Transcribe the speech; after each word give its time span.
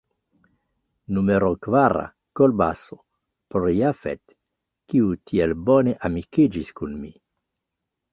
Numero 1.17 1.49
kvara: 1.65 2.05
Kolbaso; 2.39 2.97
por 3.55 3.67
Jafet, 3.81 4.33
kiu 4.95 5.11
tiel 5.33 5.53
bone 5.69 5.95
amikiĝis 6.09 6.73
kun 6.81 6.97
mi. 7.03 7.13